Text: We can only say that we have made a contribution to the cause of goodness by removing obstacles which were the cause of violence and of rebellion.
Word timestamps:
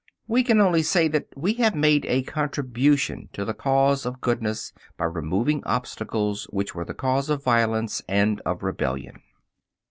We 0.27 0.41
can 0.41 0.59
only 0.59 0.81
say 0.81 1.07
that 1.09 1.27
we 1.37 1.53
have 1.61 1.75
made 1.75 2.07
a 2.07 2.23
contribution 2.23 3.29
to 3.33 3.45
the 3.45 3.53
cause 3.53 4.03
of 4.03 4.19
goodness 4.19 4.73
by 4.97 5.05
removing 5.05 5.63
obstacles 5.63 6.45
which 6.45 6.73
were 6.73 6.85
the 6.85 6.95
cause 6.95 7.29
of 7.29 7.43
violence 7.43 8.01
and 8.07 8.41
of 8.43 8.63
rebellion. 8.63 9.21